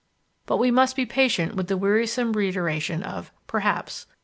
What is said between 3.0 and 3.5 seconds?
of